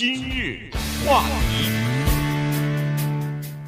[0.00, 0.56] 今日
[1.06, 1.68] 话题，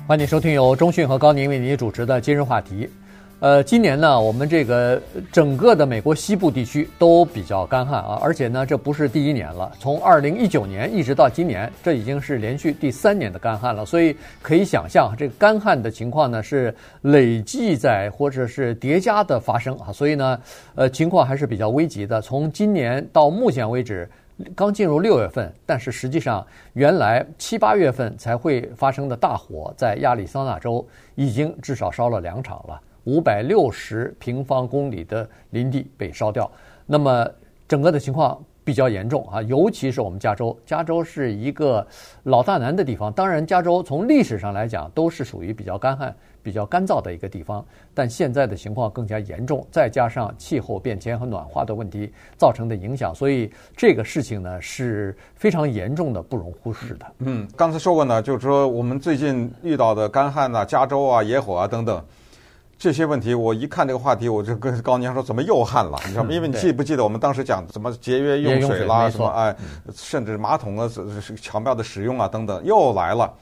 [0.09, 2.89] 欢迎收听由钟讯和高宁为您主持的今日话题。
[3.39, 4.99] 呃，今年呢，我们这个
[5.31, 13.85] 整个的美国西部地区都比较干旱啊，而且呢，这不是第一年了，从二零一九年一直到今年，这已经是连续第三年的干旱了。
[13.85, 20.41] 所以可以想象，这个干旱的情况呢是累计在或者是叠加的发生啊，所以呢，
[20.77, 22.23] 呃，情况还是比较危急的。
[22.23, 24.09] 从今年到目前为止，
[24.55, 32.81] 刚进入六月份，但是实际上原来七八月份才会发生的大火，在亚利桑那州已经至少烧了两场了。
[33.05, 36.51] 五百六十平方公里的林地被烧掉，
[36.87, 37.29] 那么
[37.67, 41.85] 整个的情况比较严重啊，尤其是我们加州，加州是一个
[42.23, 43.13] 老大难的地方。
[43.13, 47.65] 当然，加州从历史上来讲都是属于比较干旱、比较干燥的一个地方，
[47.95, 57.07] 但现在的情况更加严重，再加上气候变迁和暖化的问题造成的影响，所以这个事情呢是非常严重的，不容忽视的。
[57.19, 62.03] 嗯，刚才说过呢，就是说我们最近遇到的干旱啊、加州啊、野火啊等等。
[62.79, 66.31] 这些问题，我一看这个话题，我就跟高宁说：“怎么又旱了？”你知道吗？
[66.33, 69.55] 因为你记不记得我们当时讲怎么节约用水啦，什么哎，
[69.95, 73.33] 甚至马桶的是巧妙的使用啊等等，又来了。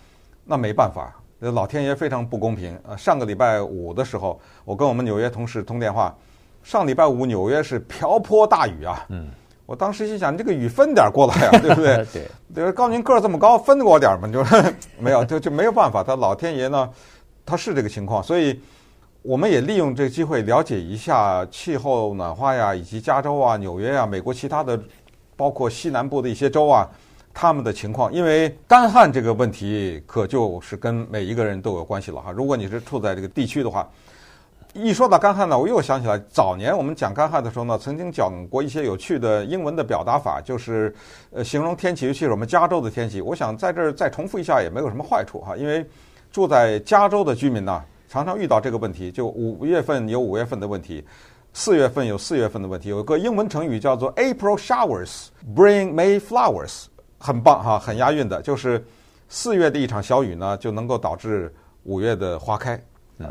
[0.45, 2.79] 那没办法，老天爷非常不公平。
[2.87, 6.15] 呃，上个礼拜五的时候，我跟我们纽约同事通电话，
[6.63, 9.07] 上礼拜五纽约是瓢泼大雨啊。
[9.09, 9.29] 嗯，
[9.67, 12.05] 我当时心想，你这个雨分点过来啊， 对不对？
[12.13, 12.23] 对。
[12.55, 16.03] 对，高宁个儿这么高，分给我点嘛，就是 没有，就就没有办法。
[16.03, 16.91] 他老天爷呢，
[17.47, 18.61] 他是这个情况，所以。
[19.23, 24.81] 我们也利用这个机会了解一下气候暖化呀，以及加州啊、纽约啊、美国其他的，
[25.37, 26.89] 包括西南部的一些州啊，
[27.33, 28.13] 他们的情况。
[28.13, 32.31] 因为干旱这个问题，可就是跟每一个人都有关系了哈。
[32.31, 33.89] 如果你是处在这个地区的话，
[34.73, 40.95] 一说到干旱呢，我又想起来早年我们讲干旱的时候呢，曾经讲过一些有趣的英文的表达法，就是
[41.31, 43.21] 呃形容天气，尤其是我们加州的天气。
[43.21, 45.85] 我想在这儿再重复一下也没有什么坏处哈，因为
[46.31, 47.83] 住在加州的居民呢。
[48.13, 51.05] 常常遇到这个问题，就五月份有五月份的问题，
[51.53, 52.89] 四月份有四月份的问题。
[52.89, 56.87] 有个英文成语叫做 “April showers bring May flowers”，
[57.21, 58.43] 很棒哈，很押韵的。
[58.43, 58.85] 就是
[59.29, 61.55] 四月的一场小雨呢，就能够导致
[61.85, 62.83] 五月的花开，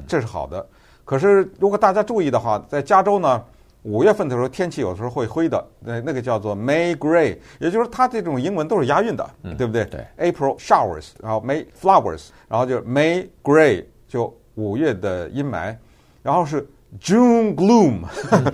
[0.07, 0.65] 这是好的。
[1.03, 3.43] 可是如果大家注意的话，在加州呢，
[3.81, 9.83] 五月份的时候天气有时候会灰的，那那个叫做 May gray，也就是它这种英文都是押韵的，对不对？
[9.85, 10.05] 对。
[10.31, 14.33] April showers，然后 May flowers，然后就 May gray 就。
[14.55, 15.73] 五月的阴霾，
[16.21, 16.67] 然后是
[16.99, 18.01] June gloom，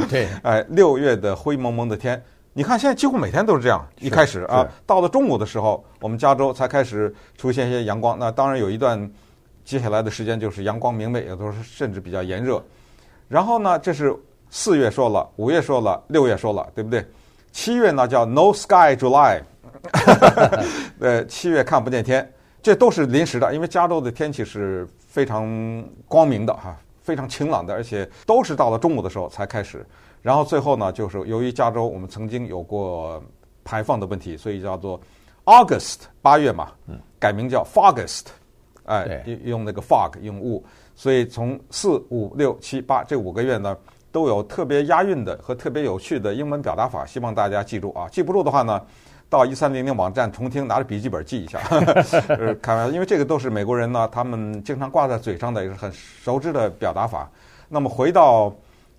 [0.08, 2.24] 对， 哎，六月的灰蒙蒙的天。
[2.58, 3.86] 你看，现在几乎每天都是这样。
[4.00, 8.18] 一开始啊，到了中午的时候，我们加州才开始出现一些阳光。
[8.18, 9.12] 那当然有一段
[9.66, 12.64] 接下来的时间就是阳光明媚，有的时候甚至比较炎热。
[13.28, 14.16] 然后呢，这是
[14.50, 17.06] 四月说了，五月说了，六月说了，对不对？
[17.52, 19.42] 七月呢叫 No Sky July，
[21.00, 22.32] 呃，七月看不见天，
[22.64, 24.88] 这都是临时的，因为加州的天气是。
[25.16, 25.48] 非常
[26.10, 29.86] 光明的哈，非常晴朗的，而且都是到了中午的时候才开始。
[30.26, 33.24] 然后最后呢，就是由于加州我们曾经有过
[33.64, 35.00] 排放的问题，所以叫做
[35.44, 36.72] August 八月嘛，
[37.20, 38.24] 改名叫 Fogust，
[38.86, 40.66] 哎，用用那个 fog 用雾，
[40.96, 43.78] 所以从四五六七八这五个月呢，
[44.12, 48.82] 都有特别押韵的和特别有趣的英文表达法，希望大家记住啊，记不住的话呢。
[49.28, 51.60] 到一三零零网站重听，拿着笔记本记一下。
[52.30, 57.30] 呃，开玩笑，因为这个都是美国人呢，他们经常挂在嘴上的，也是很熟知的表达法。
[57.68, 58.54] 那么回到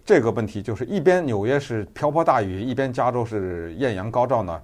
[0.07, 4.63] 这个问题，就是一边纽约是瓢泼大雨，一边加州是艳阳高照呢，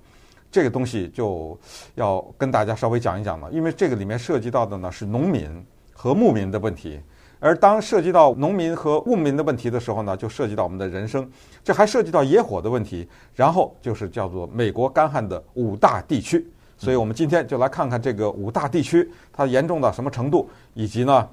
[0.53, 1.59] 这个东西就
[1.97, 5.51] 要跟大家稍微讲一讲了，因为这个里面涉及到的呢是农民
[5.93, 7.01] 和牧民的问题。
[7.41, 11.29] 而当涉及到农民和牧民的问题的时候呢，就涉及到我们的人生，
[11.65, 16.47] 这还涉及到野火的问题，然后就是叫做美国干旱的五大地区。
[16.79, 21.29] 所以我们今天就来看看这个五大地区它严重到什么程度，以及呢，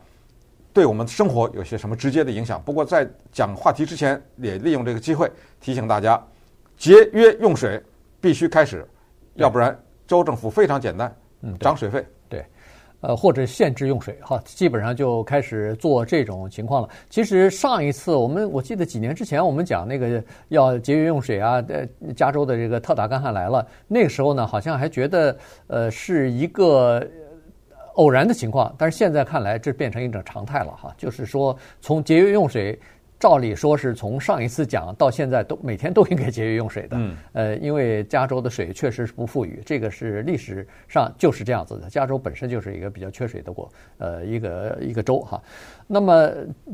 [0.73, 2.61] 对我们生活有些什么直接的影响。
[2.63, 6.21] 不过在讲话题之前，也利用这个机会提醒大家，
[6.77, 7.81] 节约用水
[8.21, 8.87] 必须开始，
[9.35, 12.05] 要不然州政府非常简单，嗯涨水费。
[12.27, 12.45] 对
[13.01, 16.89] 呃，或者限制用水，哈，基本上就开始做这种情况了。
[17.09, 25.37] 其实上一次我们，我记得几年之前我们讲那个要节约用水啊，呃，加州的这个特大干旱来了，那个时候呢，好像还觉得
[25.67, 27.01] 呃是一个
[27.99, 32.79] 偶然的情况，但是现在看来，这变成一种常态了，哈，就是说从节约用水。
[33.19, 41.89] 照理说是从上一次讲到现在都每天都应该节约用水的，嗯，呃，因为加州的水确实是不富裕，这个是历史上就是这样子的。
[41.89, 45.43] 加州本身就是一个比较缺水的国，呃，一个一个州哈。
[45.85, 46.31] 那么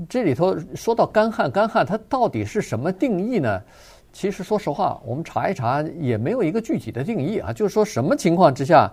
[0.07, 3.59] 这里头说到干旱，干旱它到底是什么定义呢？
[4.13, 8.87] 其实说实话，我们查一查也没有一个具体的定义啊，就是说什么情况之下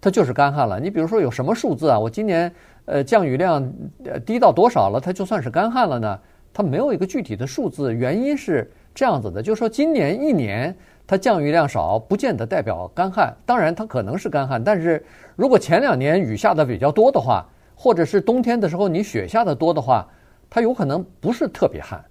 [0.00, 0.78] 它就是干旱了。
[0.78, 1.98] 你比如说有什么数字啊？
[1.98, 2.52] 我今年
[2.84, 3.72] 呃降雨量
[4.04, 6.18] 呃低到多少了，它就算是干旱了呢？
[6.52, 7.92] 它没有一个具体的数字。
[7.92, 10.74] 原因是这样子的，就是说今年一年
[11.06, 13.34] 它降雨量少，不见得代表干旱。
[13.44, 15.04] 当然它可能是干旱，但是
[15.34, 20.06] 如果前两年雨下的比较多的话，或者是冬天的时候你雪下的多的话，
[20.48, 22.02] 它有可能不是特别旱。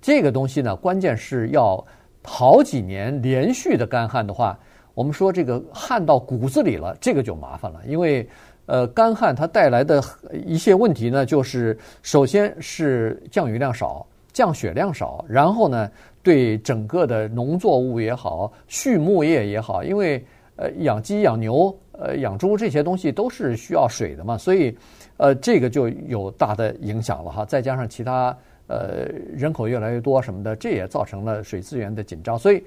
[0.00, 1.84] 这个东西呢，关键是要
[2.24, 4.58] 好几年连续的干旱的话。
[4.94, 8.26] 我们说这个旱到骨子里了，这个就麻烦了，因为
[8.66, 10.00] 呃干旱它带来的
[10.46, 15.90] 一些问题呢，就是首先是降雨量少，降雪量少，然后呢
[16.22, 20.24] 对整个的农作物也好，畜牧业也好，因为
[20.54, 24.76] 呃养鸡养牛呃养猪这些东西都是需要水的嘛，所以
[25.16, 28.36] 呃这个就有大的影响了哈，再加上其他
[28.68, 32.62] 呃人口越来越多什么的，这也造成了水资源的紧张，所以。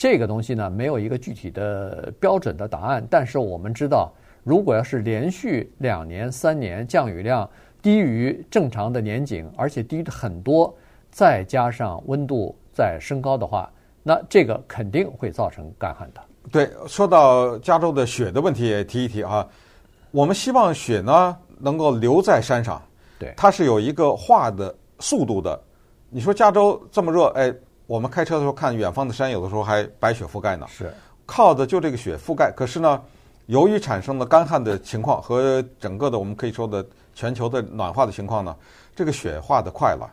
[0.00, 4.10] 这个东西呢，没有一个具体的标准的答案，但是我们知道，
[4.42, 7.46] 如果要是连续两年、三年降雨量
[7.82, 10.74] 低于正常的年景，而且低的很多，
[11.10, 13.70] 再加上温度在升高的话，
[14.02, 16.20] 那这个肯定会造成干旱的。
[16.50, 19.46] 对，说到加州的雪的问题，也提一提啊。
[20.12, 22.82] 我们希望雪呢能够留在山上，
[23.18, 25.62] 对，它是有一个化的速度的。
[26.08, 27.54] 你说加州这么热，哎。
[27.90, 30.64] 我们开车的时候看远方的山，有的时候还白雪覆盖呢。
[30.68, 30.94] 是，
[31.26, 32.52] 靠的就这个雪覆盖。
[32.56, 33.02] 可是呢，
[33.46, 38.54] 由于产生了干旱的情况和整个的我们可以说的全球的暖化的情况呢，
[38.94, 40.08] 这个雪化的快了，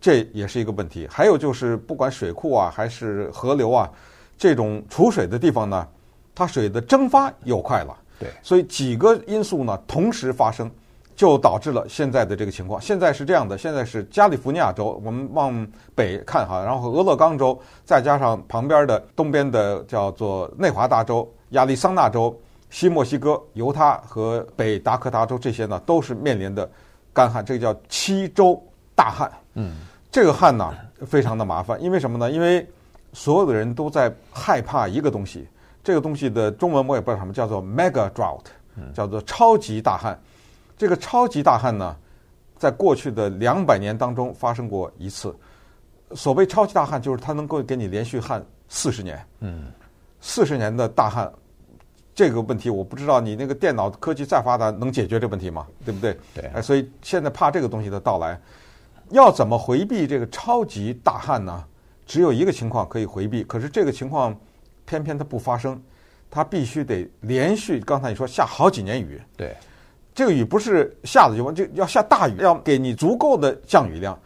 [0.00, 1.06] 这也是一个问题。
[1.08, 3.88] 还有就是，不管水库啊还是河流啊，
[4.36, 5.86] 这种储水的地方呢，
[6.34, 7.96] 它水的蒸发又快了。
[8.18, 10.68] 对，所以几个因素呢同时发生。
[11.14, 12.80] 就导致了现在的这个情况。
[12.80, 22.34] 现在是这样的，现在是加利福尼亚州，我们往北看哈，然后俄勒冈州，再加上旁边的东边的叫做内华达州、亚利桑那州、
[22.70, 26.68] 西墨西哥、犹他和北达科他州，这些呢都是面临的
[27.12, 28.62] 干旱，这个叫七州
[28.94, 29.30] 大旱。
[29.54, 29.76] 嗯，
[30.10, 30.72] 这个旱呢
[31.06, 32.30] 非常的麻烦，因为什么呢？
[32.30, 32.66] 因为
[33.12, 35.46] 所有的人都在害怕一个东西，
[35.82, 38.44] 这个东西的中文我也不知道什么，叫做 mega drought，
[38.94, 40.18] 叫做超级大旱。
[40.80, 41.94] 这个超级大旱呢，
[42.56, 45.36] 在过去的两百年当中发生过一次。
[46.12, 49.22] 所谓超级大旱，就是它能够给你连续旱四十年。
[49.40, 49.70] 嗯，
[50.22, 51.30] 四十年的大旱，
[52.14, 55.66] 这个问题我不知道你那个电脑科技再发达能解决这个问题吗？
[55.84, 56.16] 对不对？
[56.34, 56.46] 对。
[56.54, 58.40] 哎，所以现在怕这个东西的到来，
[59.10, 61.62] 要怎么回避这个超级大旱呢？
[62.06, 64.34] 只有一个情况可以回避，可是这个情况
[64.86, 65.78] 偏偏它不发生，
[66.30, 67.80] 它必须得连续。
[67.80, 69.20] 刚才你说下好几年雨。
[69.36, 69.54] 对。
[70.20, 74.20] 这个雨不是下的就完，就要下大雨，要给你足够的降雨量，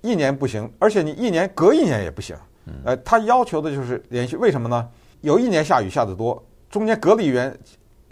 [0.00, 2.36] 一年不行，而且你一年隔一年也不行。
[2.84, 4.88] 呃，他要求的就是连续，为什么呢？
[5.22, 6.40] 有一年下雨下得多，
[6.70, 7.52] 中间隔了一年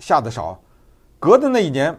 [0.00, 0.60] 下得少，
[1.20, 1.96] 隔的那一年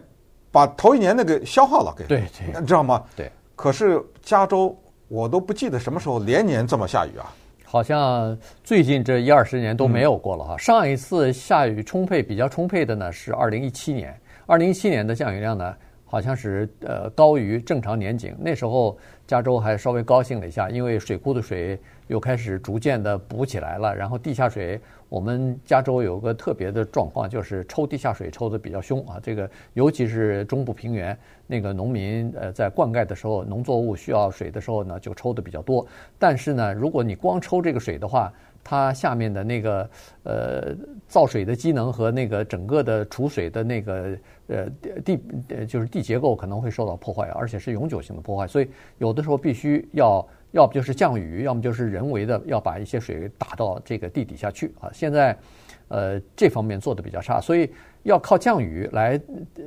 [0.50, 2.24] 把头一年那个消耗了，给对，
[2.54, 3.02] 你知道吗？
[3.16, 3.32] 对。
[3.56, 4.78] 可是加州
[5.08, 7.32] 我都不记得什么时候连年这么下雨啊，
[7.64, 10.58] 好像最近这一二十年都没有过了哈。
[10.58, 14.14] 上一次下雨充沛、比较充沛的呢是二零一七年。
[14.46, 18.36] 二零一七年的降雨量呢，好像是呃高于正常年景。
[18.40, 21.78] 那时候加州还稍微高兴了一下，因为水库的水
[22.08, 23.94] 又开始逐渐的补起来了。
[23.94, 29.20] 然后地下水，我们加州有个特别的状况，就是抽地下水抽得比较凶啊。
[29.22, 31.16] 这个尤其是中部平原
[31.46, 35.86] 那个农民呃在灌溉的时候，农作物需要水的时候呢，就抽得比较多。
[36.18, 38.30] 但是呢，如果你光抽这个水的话，
[38.64, 39.90] 它下面的那个
[40.22, 40.74] 呃
[41.08, 44.16] 造水的机能和那个整个的储水的那个
[44.46, 44.66] 呃
[45.04, 54.90] 地呃就是地结构可能会受到破坏，而且是永久性的破坏，所以有的时候必须要要不就是降雨，要么就是人为的要把一些水打到这个地底下去啊。
[54.92, 55.36] 现在
[55.88, 57.70] 呃这方面做得比较差，所以
[58.04, 59.20] 要靠降雨来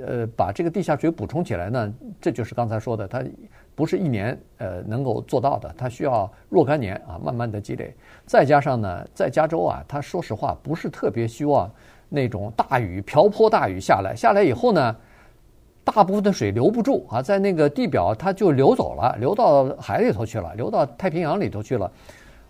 [0.06, 3.24] 呃把这个地下水补充起来呢，这就是刚才说的它。
[3.76, 7.94] 不是一年呃能够做到的，它需要若干年啊，慢慢的积累。
[8.26, 11.70] 再加上呢，在加州啊，它说实话不是特别希望
[12.08, 14.96] 那种大雨瓢泼大雨下来，下来以后呢，
[15.84, 21.92] 大部分的水留不住啊，在那个地表它就流走了，流到海里头去了，流到太平洋里头去了。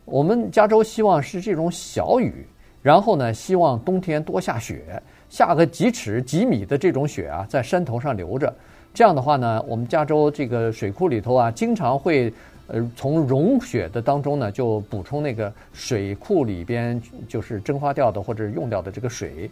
[0.06, 2.48] 我们加州希望是这种小雨，
[2.84, 8.54] 然后呢，希望冬天多下雪，下个几尺几米的这种雪啊，在山头上流着。
[8.96, 12.32] 这样的话呢，我们加州这个水库里头啊，经常会，
[12.68, 19.52] 呃，从融雪的当中呢，就补充那个水库里边就是蒸发掉的或者用掉的这个水，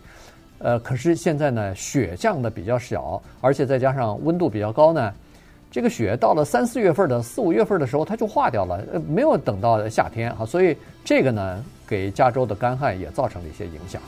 [0.60, 5.14] 呃，可是现在呢，雪降的比较少，而且再加上温度比较高呢，
[5.70, 10.74] 这个雪到了三四月份的四五月份的时候，它就化掉了，呃，没有等到夏天啊，所以
[11.04, 14.02] 这个呢，给加州的干旱也造成了一些影响。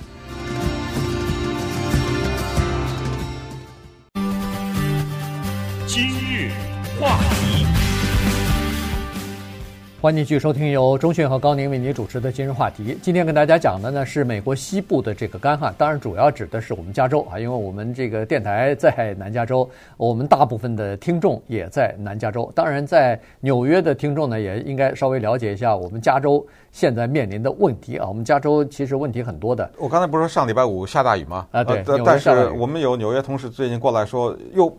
[10.06, 12.96] 欢迎继续收听由中讯和高宁为您主持的今日话题。
[13.02, 22.52] 今天跟大家讲的呢是美国西部的这个干旱，当然主要指的是我们加州啊，因为我们这个电台在南加州，我们大部分的听众也在南加州。
[22.54, 28.08] 当然，在纽约的听众呢，也应该稍微了解一下我们加州现在面临的问题啊。
[28.08, 29.68] 我们加州其实问题很多的。
[29.76, 31.48] 我刚才不是说上礼拜五下大雨吗？
[31.50, 31.82] 啊，对。
[31.88, 34.72] 呃、但是我们有纽约同事最近过来说又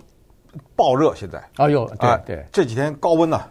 [0.77, 1.43] 爆热，现在。
[1.57, 3.51] 啊，有对对、呃，这几天高温呢、啊。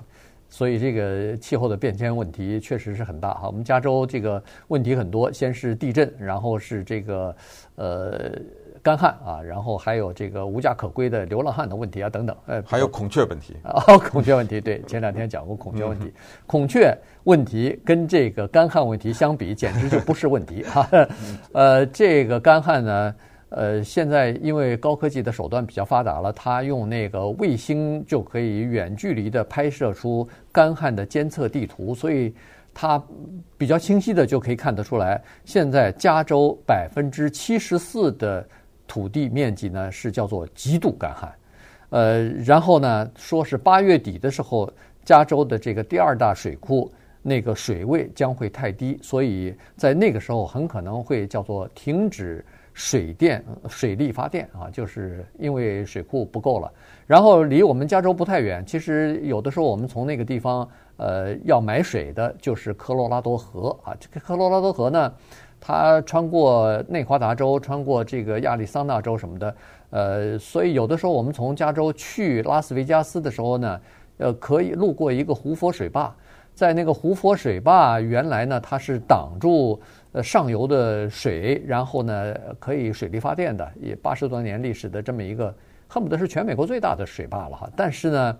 [0.55, 3.47] 所以这个气候的变迁问题确实是很大哈。
[3.47, 7.35] 我们加州这个问题很多，先是地震，然后是这个
[7.75, 8.31] 呃
[8.81, 12.33] 干旱啊，然后还有这个无家可归的流浪汉的问题啊等等。
[12.45, 16.09] 呃， 还有孔雀问题啊， 孔雀问题对，前两天讲过孔雀问题。
[16.47, 20.87] 孔雀问题跟这个干旱问题相比，简直就不是问题哈。
[21.51, 23.13] 呃，这个干旱呢。
[23.49, 32.33] 呃，现在因为高科技的手段比较发达了，它用那个卫星就可以远距离的拍摄出干旱的监测地图，所以
[32.73, 33.01] 它
[33.55, 38.45] 比较清晰的就可以看得出来，现在加州百分之七十四的
[38.87, 41.33] 土地面积呢是叫做极度干旱。
[41.91, 44.69] 呃，然后呢，说是八月底的时候，
[45.05, 52.43] 加州的这个第二大水库那个水位将会太低，所以在那个时候很可能会叫做停止。
[52.75, 56.69] 水电、水力发电啊，就是因为水库不够了。
[57.07, 63.95] 然后离我们加州不太远，其实有的时候我们从那个地方呃要买水的，就是科罗拉多河啊。
[63.97, 65.13] 这个科罗拉多河呢，
[65.61, 69.55] 它穿过内华达州，穿过这个亚利桑那州什么的，
[69.91, 73.81] 呃，所以有的时候我们从加州去拉斯维加斯的时候呢，
[74.17, 76.13] 呃，可以路过一个胡佛水坝，
[76.53, 79.79] 在那个胡佛水坝原来呢，它是挡住。
[80.15, 85.53] 呃，上游的水，然后呢，可以水力发电的，也八十多年历史的这么一个，
[85.89, 87.69] 恨不得是全美国最大的水坝了哈。
[87.75, 88.37] 但是呢，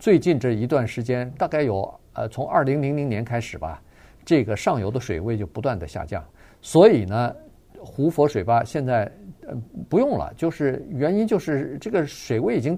[0.00, 3.80] 最近这一段时间，大概有呃，从二零零零年开始吧，
[4.24, 6.24] 这个上游的水位就不断的下降，
[6.60, 7.36] 所以呢，
[7.78, 9.08] 胡佛水坝现在
[9.46, 9.54] 呃
[9.88, 12.76] 不用了，就是原因就是这个水位已经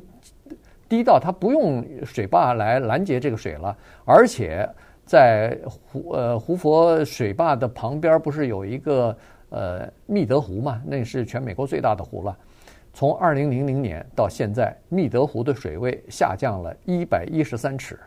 [0.86, 3.74] 低到它不用水坝来拦截这个水了，
[4.04, 4.68] 而且。
[5.04, 9.16] 在湖呃胡佛水坝的旁边，不是有一个
[9.50, 10.82] 呃密德湖嘛？
[10.86, 12.36] 那是全美国最大的湖了。
[12.92, 17.98] 从二零零零年到现在，密德湖的水位下降了一百一十三尺。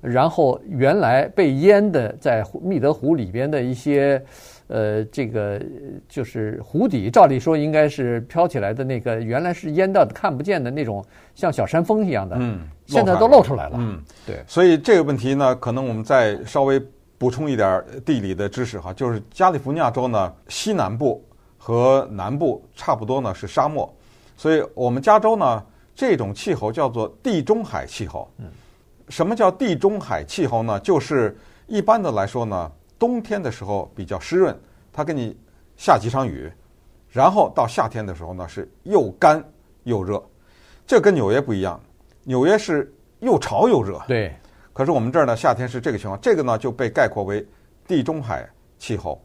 [0.00, 4.22] 然后原来被淹的在密德湖里边的一些。
[4.70, 5.60] 呃，这个
[6.08, 14.36] 就是湖底，照理说应该是飘起来的那个，原来是淹到的看不见的那种，像小山峰一样的，嗯，现在都露出来了，嗯，对。
[14.46, 16.80] 所以这个问题呢，可能我们再稍微
[17.18, 21.20] 补充一点地理的知识哈，就是加利福尼亚州呢，西南部
[21.58, 23.92] 和南部差不多呢是沙漠，
[24.36, 25.60] 所以我们加州呢
[25.96, 28.30] 这种气候叫做地中海气候。
[28.38, 28.46] 嗯，
[29.08, 30.78] 什么叫地中海气候呢？
[30.78, 31.36] 就是
[31.66, 32.70] 一般的来说呢。
[33.00, 34.54] 冬天的时候比较湿润，
[34.92, 35.34] 它给你
[35.76, 36.52] 下几场雨，
[37.08, 39.42] 然后到夏天的时候呢是又干
[39.84, 40.22] 又热，
[40.86, 41.80] 这跟纽约不一样，
[42.24, 43.98] 纽约是又潮又热。
[44.06, 44.30] 对，
[44.74, 47.44] 可是我们这儿呢夏天是这个情况，这个呢就被概括为
[47.88, 48.46] 地中海
[48.78, 49.18] 气候，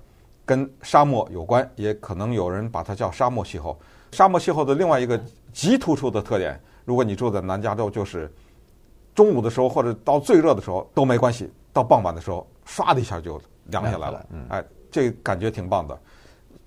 [0.45, 3.77] 跟沙漠有关，也可能有人把它叫沙漠气候。
[4.13, 8.33] 沙漠气候的另外一个极突出的特点，如果你住在南加州，就是
[9.13, 13.39] 中午的时候或者到最热的时候都没关系，到傍晚的时候唰的一下就。
[13.69, 15.99] 凉下来了，哎，这感觉挺棒的，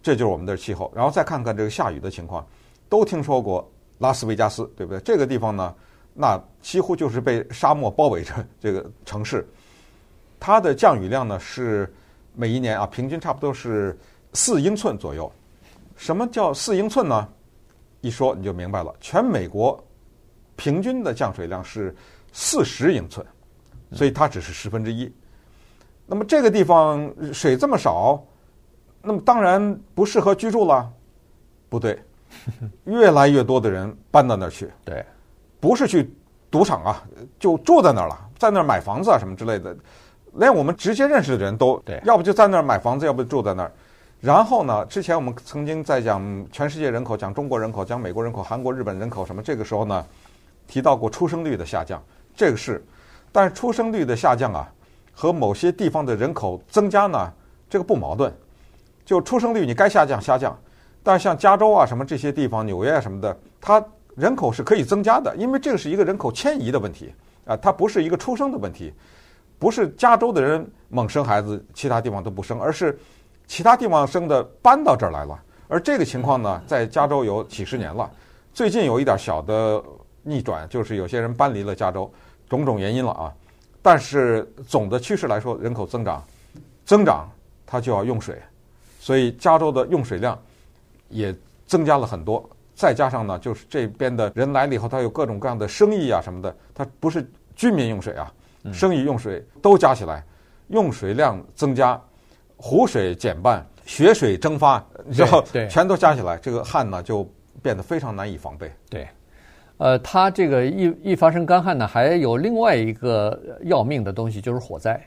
[0.03, 0.91] 这就是我们的气候。
[0.93, 2.45] 然后再看看这个下雨的情况，
[2.89, 5.01] 都听说过拉斯维加斯，对不对？
[5.03, 5.73] 这个地方呢，
[6.13, 9.49] 那几乎就是被沙漠包围着这个城市，
[10.41, 11.95] 它的降雨量呢是
[12.35, 13.97] 每一年啊平均差不多是
[14.33, 15.31] 四英寸左右。
[15.95, 17.29] 什么叫四英寸呢？
[18.01, 19.81] 一说你就明白了，全美国
[20.57, 21.95] 平均的降水量是
[22.33, 23.25] 四十英寸，
[23.93, 25.13] 所以它只是十分之一。
[26.07, 28.23] 那么这个地方水这么少，
[29.03, 30.91] 那么当然不适合居住了。
[31.69, 32.03] 不对，
[32.85, 34.71] 越来越多的人搬到那儿去。
[34.85, 35.05] 对，
[35.61, 36.11] 不是去
[36.51, 37.05] 赌场啊，
[37.39, 39.77] 就住在那儿了，在那儿买房子啊什么之类的。
[40.35, 43.73] 连我们直接认识的人都，要不就在那儿买房子，要不就住在那儿。
[44.21, 50.05] 然后呢，之前我们曾经在讲全世界人口，讲中国人口，讲美国人口、韩国、日本人口什么，这个时候呢，
[50.67, 52.03] 提到过出生率的下降，
[52.35, 52.85] 这个是，
[53.33, 54.71] 但是出生率的下降啊。
[55.21, 57.33] 和某些地方的人口增加呢，
[57.69, 58.33] 这个不矛盾。
[59.05, 60.57] 就出生率你该下降下降，
[61.03, 67.13] 但是像加州啊什么这些地方，纽约啊什么的，它人口是可以增加的，因为这个是一个人口迁移的问题
[67.47, 68.95] 啊，它不是一个出生的问题，
[69.59, 72.97] 不是加州的人猛生孩子，其他地方都不生，而是
[73.49, 75.37] 其他地方生的搬到这儿来了。
[75.67, 78.09] 而这个情况呢，在加州有几十年了，
[78.55, 79.83] 最近有一点小的
[80.23, 82.09] 逆转，就是有些人搬离了加州，
[82.49, 83.33] 种种原因了啊。
[83.81, 86.23] 但是总的趋势来说，人口增长，
[86.85, 87.31] 增长
[87.65, 88.37] 它就要用水，
[89.01, 90.39] 所以加州的用水量
[91.09, 91.35] 也
[91.67, 92.49] 增加了很多。
[92.75, 98.33] 再加上呢，就是这边的人来了以后，他有各种各样的生意啊什么的，他不是居民用水啊，
[98.73, 100.25] 生意用水都加起来，
[100.69, 102.01] 用水量增加，
[102.57, 107.29] 湖水减半，雪水蒸发，然后全都加起来，这个旱呢就
[107.63, 108.73] 变得非常难以防备。
[108.91, 109.09] 对。
[109.79, 115.01] 呃，它这个一一发生干旱呢，还有另外一个要命的东西，就是火灾。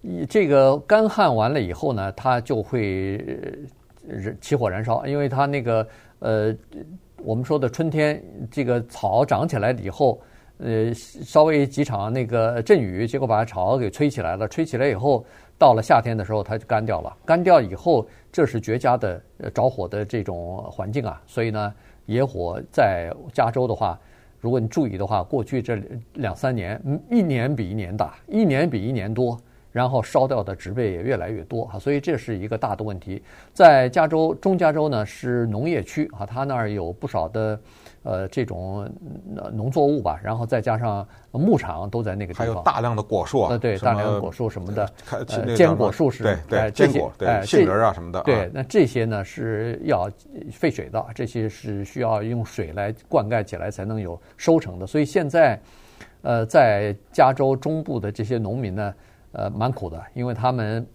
[0.00, 3.22] 一这个干旱完了以后呢，它就会
[4.40, 5.86] 起火燃烧，因为它那个
[6.20, 6.54] 呃，
[7.22, 10.18] 我们说的春天，这个草长起来以后，
[10.56, 14.48] 呃，稍微几场那个阵雨，结果把草给吹起来了。
[14.48, 15.22] 吹起来以后，
[15.58, 17.14] 到了夏天的时候，它就干掉了。
[17.26, 21.20] 干掉以后，这是绝佳的着火的这种环境啊。
[21.26, 21.74] 所以呢，
[22.06, 24.00] 野火在加州的话。
[24.44, 25.80] 如果你注意的话，过去这
[26.16, 26.78] 两三年，
[27.10, 29.40] 一年比一年大，一年比一年多，
[29.74, 33.20] 然后烧掉的植被也越来越多哈，所以这是一个大的问题。
[33.52, 37.58] 在加州，中加州呢是农业区啊，它那儿有不少的。
[38.04, 38.86] 呃，这种
[39.54, 50.06] 农作物吧，然后再加上牧场都在那个地方，还有大量的果树啊，呃，对，大量的果树什么的，呃，坚果树是，对对，坚果，对，杏仁啊什么的，对，那这些呢是要
[50.52, 55.58] 费水的，这些是需要用水来灌溉起来才能有收成的，所以现在，
[56.20, 58.94] 呃，在加州中部的这些农民呢，
[59.34, 60.86] 呃，蛮苦的，因为他们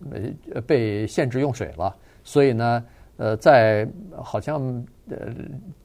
[0.52, 2.84] 呃被限制用水了，所以呢。
[3.22, 4.62] 呃，在好像
[5.10, 5.18] 呃，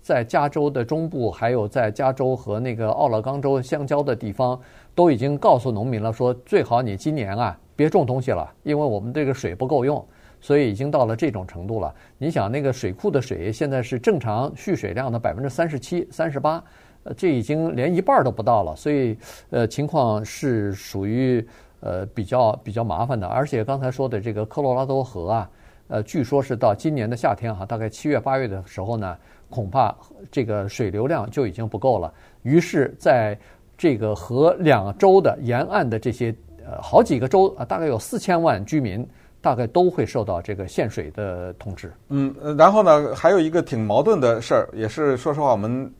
[0.00, 4.56] 在加州的中部，还有在加州和那个奥勒冈州相交的地方，
[4.94, 10.06] 都已经告诉农民了，说最好你今年啊别种东西了，因为我们这个水不够用，
[10.40, 11.92] 所以已经到了这种程度了。
[12.18, 16.62] 你想那个水库的水现在是正常蓄水量的百分之三十七、三十八，
[17.02, 19.18] 呃，这已经连一半都不到了，所以
[19.50, 21.44] 呃，情况是属于
[21.84, 23.26] 呃比较比较麻烦的。
[23.28, 25.50] 而且刚才说的这个科罗拉多河啊。
[25.86, 29.18] 呃，据说是到今年的夏天哈，大概七月八月的时候呢，
[29.50, 29.94] 恐怕
[30.32, 32.10] 这个水流量就已经不够了。
[32.42, 33.38] 于是，在
[33.76, 39.06] 这个河两州的沿岸的这些呃好几个州啊，大概有四千万居民，
[39.42, 41.92] 大概都会受到这个限水的通知。
[42.08, 45.92] 嗯，然后呢，还有一个挺矛盾的事儿，也是说实话，我们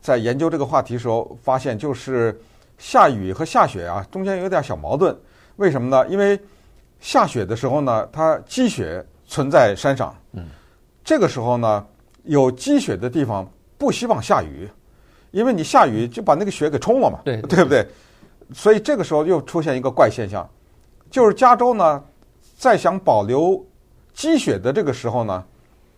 [0.00, 2.40] 在研究这个话题时候发现，就是
[2.78, 5.14] 下雨和下雪啊，中间有点小矛盾。
[5.56, 6.06] 为什么呢？
[6.08, 6.38] 因为
[7.00, 9.04] 下雪的时候呢，它积雪。
[9.24, 10.44] 存在山上，嗯，
[11.02, 11.86] 这个时候呢，
[12.24, 14.68] 有积雪的地方不希望下雨，
[15.30, 17.86] 因为你下雨就把那个雪给冲了嘛，对，对不对？
[18.52, 20.46] 所以这个时候又出现一个怪现象，
[21.10, 22.04] 就是加州呢，
[22.58, 23.64] 在想保留
[24.12, 25.42] 积雪的这个时候呢，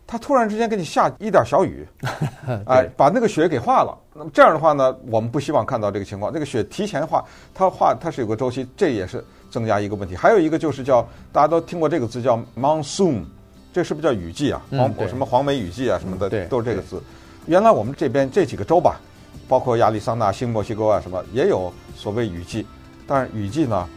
[0.07, 1.85] 它突然之间给你下一点小雨，
[2.67, 3.97] 哎，把那个雪给化了。
[4.13, 6.31] 那么这样的话呢，我们不希望看到这个情况。
[6.31, 7.21] 这个雪提前化，
[7.53, 9.21] 它化它是有个周期，这也是。
[9.55, 13.23] 增加一个问题，还有一个就是叫大家都听过这个字叫 monsoon，
[13.71, 14.61] 这是不是叫雨季啊？
[14.69, 17.01] 黄什么黄梅雨季啊什么的，都是这个字。
[17.45, 18.99] 原来我们这边这几个州吧，
[19.47, 22.67] 包括亚利桑那、新墨西哥啊什么，也有所谓雨季，
[23.07, 23.87] 但是雨季呢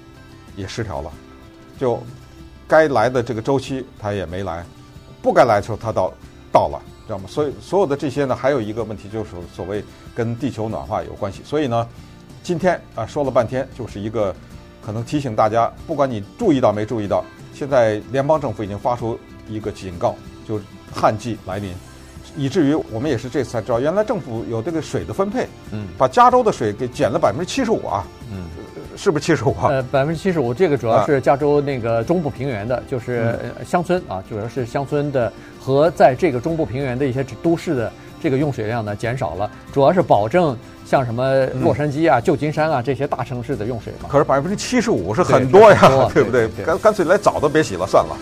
[0.54, 1.10] 也失调了，
[1.76, 2.00] 就
[2.68, 4.64] 该来的这个周期它也没来，
[5.20, 6.14] 不该来的时候它到
[6.52, 7.24] 到了，知道吗？
[7.26, 9.82] 所以所有的这些呢，还有一个问题就是所谓
[10.14, 11.42] 跟地球暖化有关系。
[11.44, 11.84] 所以呢，
[12.44, 14.32] 今天啊说了半天就是一个。
[14.88, 17.22] 可能提醒大家，不管你注意到没注意到，
[17.52, 20.14] 现在联邦政府已经发出一个警告，
[20.48, 21.74] 就是旱季来临，
[22.38, 28.46] 以至于我们也是这次才知道，原来政府有这个水的分配，嗯，把加州的水给减了百分之七十五啊，嗯，
[28.96, 29.68] 是不是七十五啊？
[29.68, 40.56] 呃，百分之七十五，这个主要是加州那个中部平原的，就是乡村啊，主要是乡村的和在这个中部平原的一些都市的这个用水量呢减少了，主要是保证。
[40.88, 46.48] 像什么洛杉矶啊、旧金山啊这些大城市的用水嘛，可是百分之七十五是很多呀， 对不对？
[46.64, 48.16] 干干脆来澡都别洗了，算了。